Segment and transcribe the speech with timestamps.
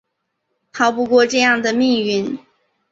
[0.73, 2.39] 逃不过这样的命运